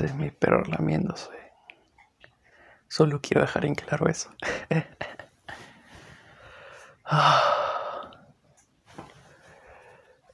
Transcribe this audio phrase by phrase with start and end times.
[0.00, 1.30] Es mi perro lamiéndose.
[2.86, 4.30] Solo quiero dejar en claro eso.
[7.08, 8.10] Ah.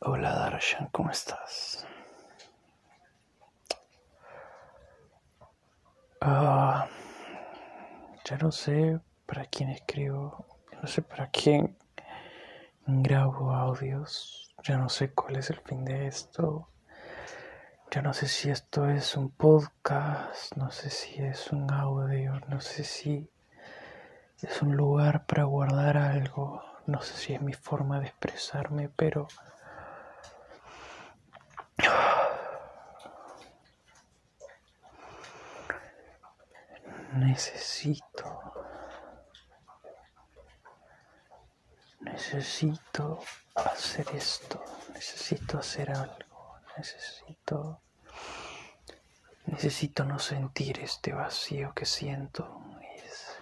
[0.01, 1.87] Hola Darshan, ¿cómo estás?
[6.23, 6.89] Ah,
[8.25, 10.47] ya no sé para quién escribo,
[10.81, 11.77] no sé para quién
[12.87, 16.69] grabo audios, ya no sé cuál es el fin de esto.
[17.95, 22.59] Ya no sé si esto es un podcast, no sé si es un audio, no
[22.59, 23.31] sé si
[24.41, 29.29] es un lugar para guardar algo, no sé si es mi forma de expresarme, pero
[37.13, 38.41] necesito,
[42.01, 43.19] necesito
[43.55, 46.33] hacer esto, necesito hacer algo.
[46.77, 47.83] Necesito...
[49.47, 52.61] Necesito no sentir este vacío que siento.
[52.81, 53.39] Es,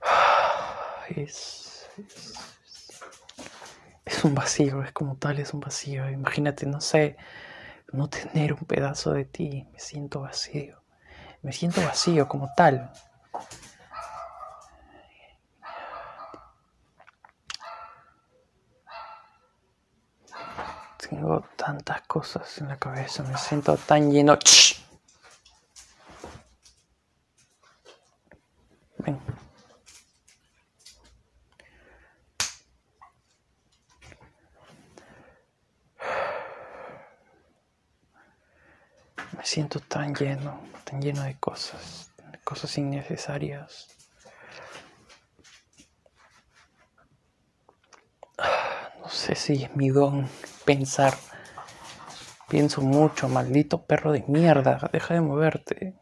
[1.16, 1.88] es,
[4.04, 6.10] es, un vacío, es como tal, es un vacío.
[6.10, 7.16] Imagínate, no sé,
[7.92, 9.66] no tener un pedazo de ti.
[9.72, 10.82] Me siento vacío.
[11.42, 12.92] Me siento vacío como tal.
[21.12, 24.38] Tengo tantas cosas en la cabeza, me siento tan lleno.
[28.96, 29.20] Ven.
[39.36, 43.92] Me siento tan lleno, tan lleno de cosas, de cosas innecesarias.
[49.22, 50.26] sé si es mi don
[50.64, 51.14] pensar.
[52.48, 54.90] Pienso mucho, maldito perro de mierda.
[54.92, 55.94] Deja de moverte.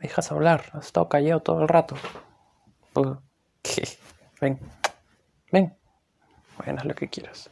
[0.00, 0.64] Dejas hablar.
[0.72, 1.96] Has estado callado todo el rato.
[4.40, 4.58] Ven.
[5.52, 5.76] Ven.
[6.58, 7.50] Bueno, haz lo que quieras.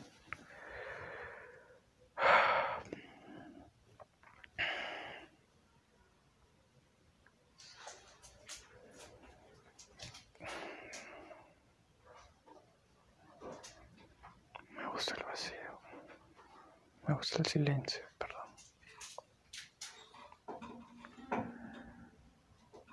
[17.06, 18.49] Me el silencio, perdón.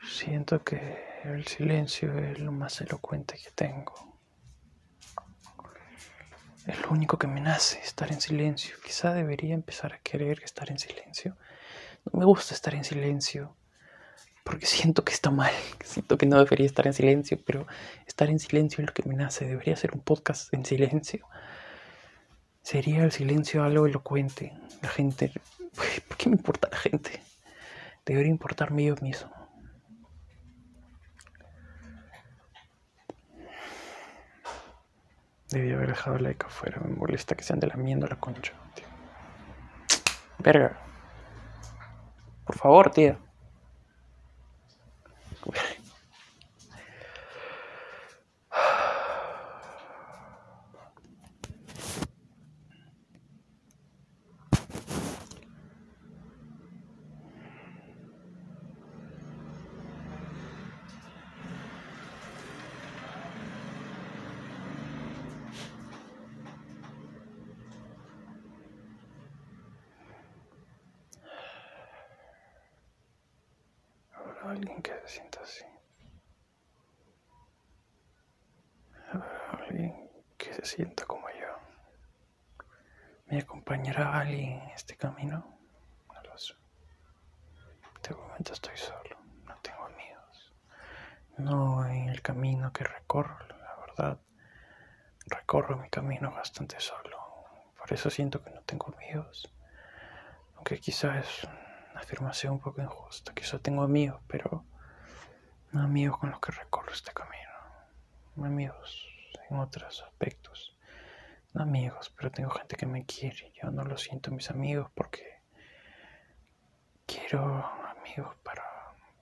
[0.04, 4.18] Siento que el silencio es lo más elocuente que tengo.
[6.68, 8.76] Es lo único que me nace, estar en silencio.
[8.84, 11.36] Quizá debería empezar a querer estar en silencio.
[12.12, 13.56] No me gusta estar en silencio
[14.44, 15.54] porque siento que está mal.
[15.84, 17.68] Siento que no debería estar en silencio, pero
[18.06, 19.46] estar en silencio es lo que me nace.
[19.46, 21.28] Debería ser un podcast en silencio.
[22.62, 24.54] ¿Sería el silencio algo elocuente?
[24.82, 25.32] La gente...
[26.08, 27.22] ¿Por qué me importa la gente?
[28.06, 29.32] Debería importarme yo mismo.
[35.50, 36.80] Debí haber dejado el like afuera.
[36.84, 38.54] Me molesta que se ande lamiendo la concha.
[38.74, 38.86] Tío.
[40.40, 40.78] Verga.
[42.46, 43.18] Por favor, tío.
[74.52, 75.66] Alguien que se sienta así.
[79.52, 82.66] Alguien que se sienta como yo.
[83.28, 85.58] ¿Me acompañará alguien en este camino?
[86.14, 86.54] No lo sé.
[88.04, 90.54] De momento estoy solo, no tengo amigos.
[91.38, 94.20] No en el camino que recorro, la verdad.
[95.28, 97.18] Recorro mi camino bastante solo.
[97.78, 99.50] Por eso siento que no tengo amigos.
[100.56, 101.48] Aunque quizás
[102.02, 103.34] afirmación un poco injusta.
[103.34, 104.66] Quizá tengo amigos, pero
[105.72, 107.52] no amigos con los que recorro este camino.
[108.38, 109.08] Amigos
[109.50, 110.78] en otros aspectos.
[111.54, 113.52] No amigos, pero tengo gente que me quiere.
[113.54, 115.42] Yo no lo siento mis amigos porque
[117.06, 117.66] quiero
[117.98, 118.64] amigos para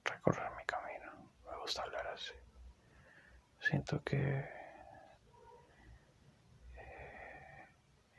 [0.06, 1.12] recorrer mi camino.
[1.46, 2.34] Me gusta hablar así.
[3.60, 4.46] Siento que
[6.76, 7.68] eh,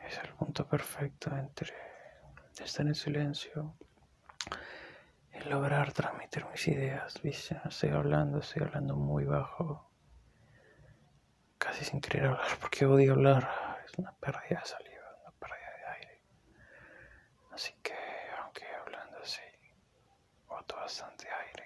[0.07, 1.73] es el punto perfecto entre
[2.59, 3.75] estar en silencio
[5.49, 7.61] lograr transmitir mis ideas, ¿viste?
[7.65, 9.91] Estoy hablando, estoy hablando muy bajo,
[11.59, 15.87] casi sin querer hablar, porque odio hablar, es una pérdida de saliva, una pérdida de
[15.97, 16.23] aire.
[17.53, 17.95] Así que,
[18.43, 18.65] aunque
[20.91, 21.65] bastante aire.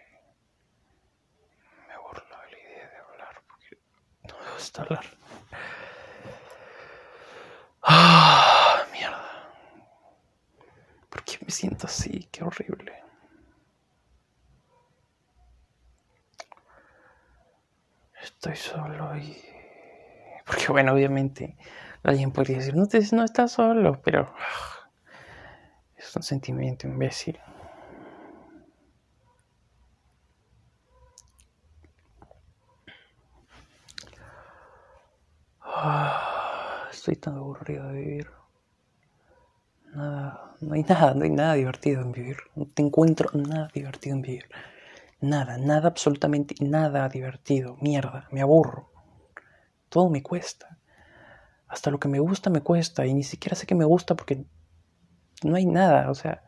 [1.88, 3.79] Me burlo de la idea de hablar porque
[4.29, 5.05] no me gusta hablar.
[7.82, 9.49] Ah, mierda.
[11.09, 12.29] ¿Por qué me siento así?
[12.31, 13.03] Qué horrible.
[18.44, 19.35] Estoy solo y...
[20.46, 21.56] Porque bueno, obviamente
[22.02, 24.35] alguien podría decir, no, te, no estás solo, pero...
[25.96, 27.41] Es un sentimiento imbécil.
[36.93, 38.31] Estoy tan aburrido de vivir.
[39.94, 42.37] Nada, no hay nada, no hay nada divertido en vivir.
[42.55, 44.44] No te encuentro nada divertido en vivir.
[45.25, 47.79] Nada, nada, absolutamente nada divertido.
[47.81, 48.91] Mierda, me aburro.
[49.88, 50.79] Todo me cuesta.
[51.67, 54.44] Hasta lo que me gusta me cuesta y ni siquiera sé que me gusta porque
[55.43, 56.44] no hay nada, o sea,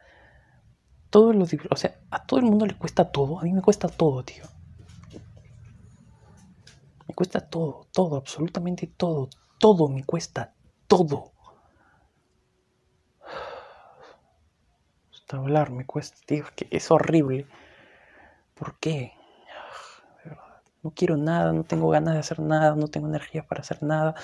[1.08, 3.88] todo lo, o sea, a todo el mundo le cuesta todo, a mí me cuesta
[3.88, 4.44] todo, tío.
[7.08, 10.52] Me cuesta todo, todo, absolutamente todo, todo me cuesta,
[10.87, 11.32] todo.
[15.14, 17.46] Hasta hablar me cuesta, tío, que es horrible.
[18.58, 19.12] ¿Por qué?
[20.82, 24.14] No quiero nada, no tengo ganas de hacer nada, no tengo energía para hacer nada.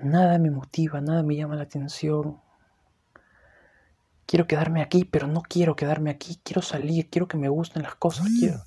[0.00, 2.40] Nada me motiva, nada me llama la atención.
[4.26, 6.40] Quiero quedarme aquí, pero no quiero quedarme aquí.
[6.42, 8.26] Quiero salir, quiero que me gusten las cosas.
[8.38, 8.62] Quiero.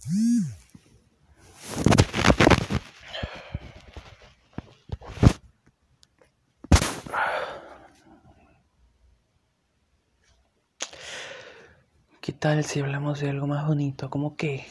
[12.39, 14.10] Tal si hablamos de algo más bonito?
[14.10, 14.66] Como que,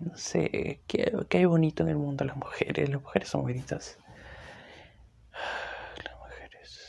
[0.00, 2.24] no sé, ¿qué, hay bonito en el mundo?
[2.24, 3.98] Las mujeres, las mujeres son bonitas.
[6.04, 6.80] Las mujeres,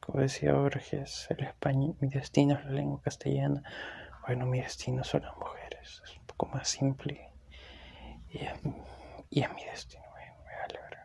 [0.00, 3.62] como decía Borges, el español, mi destino es la lengua castellana.
[4.26, 6.02] Bueno, mi destino son las mujeres.
[6.04, 7.30] Es un poco más simple.
[8.30, 8.52] Y es,
[9.30, 10.98] y es mi destino, me, me vale ver.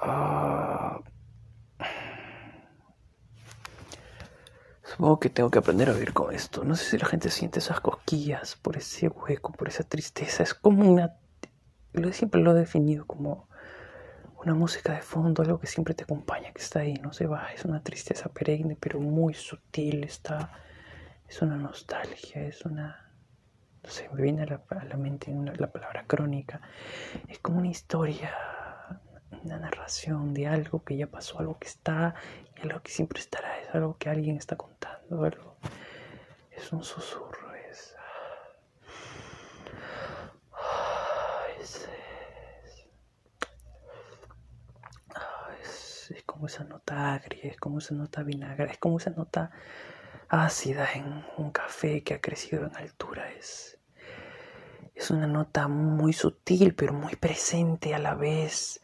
[0.00, 0.55] Ah.
[4.96, 6.64] Supongo que tengo que aprender a vivir con esto.
[6.64, 10.42] No sé si la gente siente esas cosquillas por ese hueco, por esa tristeza.
[10.42, 11.16] Es como una...
[11.92, 13.46] Lo siempre lo he definido como
[14.42, 17.52] una música de fondo, algo que siempre te acompaña, que está ahí, no se va.
[17.52, 20.02] Es una tristeza perenne, pero muy sutil.
[20.02, 20.50] Está...
[21.28, 23.12] Es una nostalgia, es una...
[23.84, 26.62] No sé, me viene a la, mente la palabra crónica.
[27.28, 28.34] Es como una historia
[29.46, 32.14] una narración de algo que ya pasó, algo que está
[32.56, 35.56] y algo que siempre estará, es algo que alguien está contando, algo,
[36.50, 37.94] es un susurro, es,
[41.60, 41.88] es,
[46.10, 49.52] es como esa nota agria, es como esa nota vinagre, es como esa nota
[50.28, 53.78] ácida en un café que ha crecido en altura, es,
[54.92, 58.80] es una nota muy sutil pero muy presente a la vez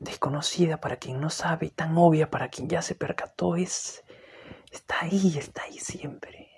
[0.00, 4.02] desconocida para quien no sabe y tan obvia para quien ya se percató es
[4.70, 6.48] está ahí, está ahí siempre.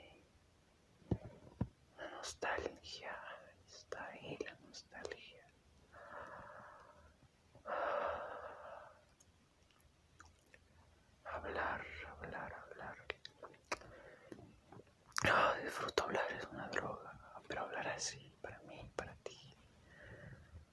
[1.98, 3.16] La nostalgia,
[3.68, 5.44] está ahí la nostalgia.
[11.24, 12.96] Hablar, hablar, hablar.
[15.24, 17.12] Oh, disfruto hablar, es una droga,
[17.48, 19.56] pero hablar así, para mí, para ti.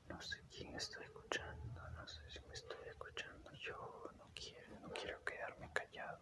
[0.07, 4.89] No sé quién estoy escuchando, no sé si me estoy escuchando yo, no quiero, no
[4.89, 6.19] quiero quedarme callado.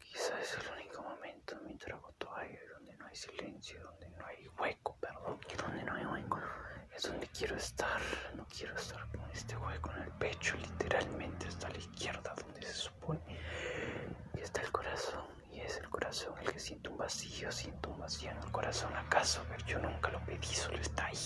[0.00, 4.26] Quizás es el único momento en mi trago toalla donde no hay silencio, donde no
[4.26, 6.38] hay hueco, perdón, donde no hay hueco.
[6.94, 8.00] Es donde quiero estar,
[8.34, 12.62] no quiero estar con este hueco en el pecho, literalmente está a la izquierda, donde
[12.62, 13.20] se supone
[14.34, 15.24] que está el corazón.
[15.50, 18.94] Y es el corazón el que siente un vacío, siento un vacío en el corazón.
[18.94, 19.42] ¿Acaso?
[19.48, 21.16] Pero yo nunca lo pedí, solo está ahí.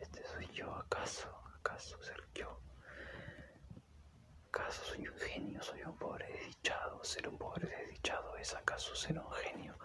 [0.00, 1.28] Este soy yo, ¿acaso?
[1.58, 2.58] ¿Acaso ser yo?
[4.52, 5.62] ¿Acaso soy un genio?
[5.62, 6.99] ¿Soy un pobre desdichado?
[7.10, 9.76] ¿Ser un pobre desdichado es acaso ser un genio?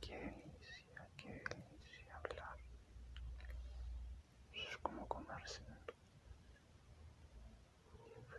[0.00, 2.56] Qué delicia, qué delicia hablar.
[4.52, 5.60] Es como comerse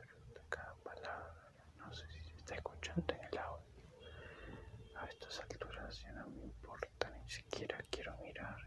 [0.01, 1.51] disfruta cada palabra.
[1.77, 3.65] No sé si se está escuchando en el audio.
[4.95, 8.57] A estas alturas ya no me importa, ni siquiera quiero mirar.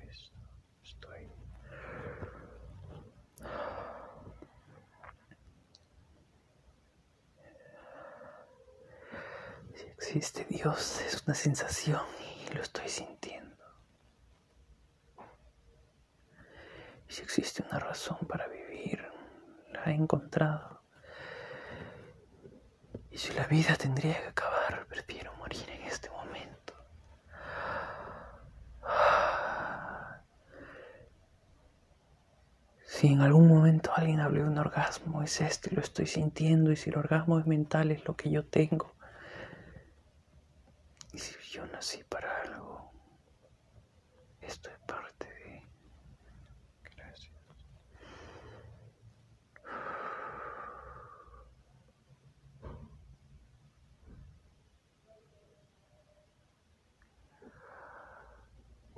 [10.12, 12.02] Este Dios es una sensación
[12.50, 13.64] y lo estoy sintiendo.
[17.06, 19.06] Si existe una razón para vivir,
[19.72, 20.82] la he encontrado.
[23.12, 26.74] Y si la vida tendría que acabar, prefiero morir en este momento.
[32.84, 36.72] Si en algún momento alguien habló de un orgasmo, es este, lo estoy sintiendo.
[36.72, 38.92] Y si el orgasmo es mental, es lo que yo tengo.
[41.12, 42.92] Y si yo nací para algo,
[44.40, 45.62] esto es parte de...
[46.96, 47.32] Gracias.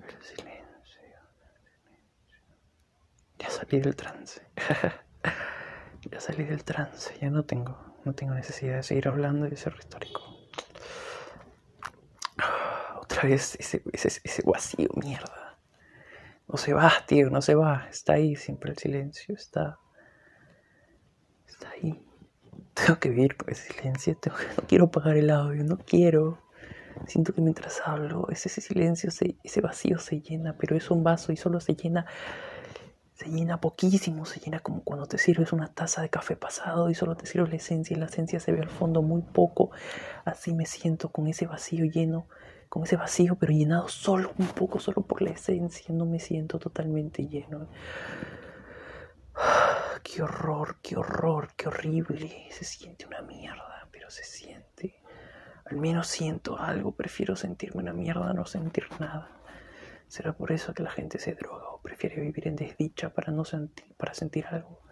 [0.07, 1.03] El silencio.
[3.39, 4.43] Ya salí del trance.
[6.11, 7.15] ya salí del trance.
[7.21, 10.21] Ya no tengo, no tengo necesidad de seguir hablando y de ser histórico
[13.01, 15.59] otra vez ese, ese, ese vacío, mierda.
[16.49, 17.87] No se va, tío, no se va.
[17.91, 19.79] Está ahí siempre el silencio, está.
[21.47, 22.05] Está ahí.
[22.75, 24.19] Tengo que vivir con ese silencio.
[24.59, 26.43] no quiero apagar el audio, no quiero.
[27.07, 31.33] Siento que mientras hablo, ese, ese silencio, ese vacío se llena, pero es un vaso
[31.33, 32.05] y solo se llena.
[33.23, 36.95] Se llena poquísimo, se llena como cuando te sirves una taza de café pasado y
[36.95, 39.71] solo te sirves la esencia y la esencia se ve al fondo muy poco.
[40.25, 42.27] Así me siento con ese vacío lleno
[42.69, 45.95] con ese vacío, pero llenado solo un poco, solo por la esencia.
[45.95, 47.69] No me siento totalmente lleno.
[50.03, 52.49] Qué horror, qué horror, qué horrible.
[52.51, 55.01] Se siente una mierda, pero se siente.
[55.67, 56.93] Al menos siento algo.
[56.93, 59.31] Prefiero sentirme una mierda no sentir nada.
[60.13, 63.47] ¿Será por eso que la gente se droga o prefiere vivir en desdicha para, no
[63.47, 64.83] sentir, para sentir algo?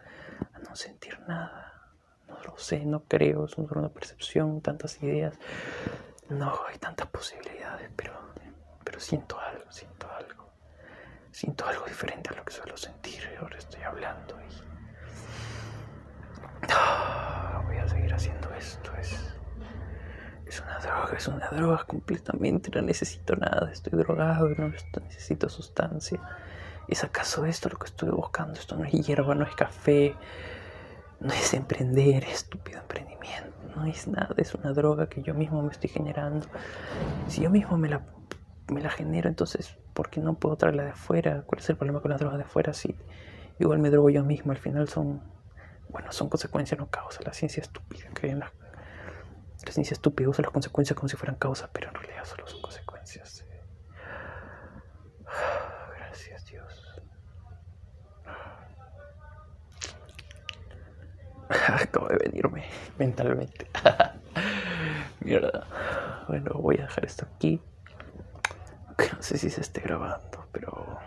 [0.54, 1.92] A no sentir nada.
[2.26, 3.44] No lo sé, no creo.
[3.44, 5.38] Es una percepción, tantas ideas.
[6.30, 8.14] No hay tantas posibilidades, pero,
[8.82, 10.54] pero siento algo, siento algo.
[11.30, 13.22] Siento algo diferente a lo que suelo sentir.
[13.42, 14.48] Ahora estoy hablando y.
[16.70, 18.90] Ah, voy a seguir haciendo esto.
[18.98, 19.34] Es,
[20.50, 22.70] es una droga, es una droga completamente.
[22.74, 23.70] No necesito nada.
[23.72, 26.20] Estoy drogado, no necesito sustancia.
[26.88, 28.54] ¿Es acaso esto lo que estoy buscando?
[28.54, 30.14] Esto no es hierba, no es café,
[31.20, 35.72] no es emprender, estúpido emprendimiento no es nada, es una droga que yo mismo me
[35.72, 36.46] estoy generando.
[37.28, 38.02] Si yo mismo me la,
[38.68, 41.42] me la genero, entonces, ¿por qué no puedo traerla de afuera?
[41.46, 42.72] ¿Cuál es el problema con las drogas de afuera?
[42.72, 42.94] Si
[43.58, 45.22] igual me drogo yo mismo, al final son,
[45.88, 47.24] bueno, son consecuencias, no causas.
[47.24, 48.52] La ciencia estúpida, que la,
[49.64, 52.60] la ciencia estúpida usa las consecuencias como si fueran causas, pero en realidad solo son
[52.62, 53.44] consecuencias.
[55.96, 57.02] Gracias Dios.
[61.48, 62.64] Acabo de venirme
[62.98, 63.66] mentalmente.
[65.20, 65.66] Mierda.
[66.28, 67.60] Bueno, voy a dejar esto aquí.
[68.98, 70.98] No sé si se esté grabando, pero